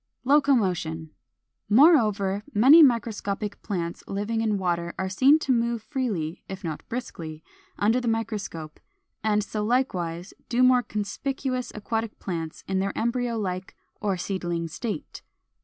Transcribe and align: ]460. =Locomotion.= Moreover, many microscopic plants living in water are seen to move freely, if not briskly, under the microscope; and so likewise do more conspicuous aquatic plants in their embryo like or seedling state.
]460. 0.23 0.33
=Locomotion.= 0.57 1.09
Moreover, 1.69 2.43
many 2.55 2.81
microscopic 2.81 3.61
plants 3.61 4.03
living 4.07 4.41
in 4.41 4.57
water 4.57 4.95
are 4.97 5.09
seen 5.09 5.37
to 5.37 5.51
move 5.51 5.83
freely, 5.83 6.43
if 6.49 6.63
not 6.63 6.81
briskly, 6.89 7.43
under 7.77 8.01
the 8.01 8.07
microscope; 8.07 8.79
and 9.23 9.43
so 9.43 9.63
likewise 9.63 10.33
do 10.49 10.63
more 10.63 10.81
conspicuous 10.81 11.71
aquatic 11.75 12.17
plants 12.17 12.63
in 12.67 12.79
their 12.79 12.97
embryo 12.97 13.37
like 13.37 13.75
or 14.01 14.17
seedling 14.17 14.67
state. 14.67 15.21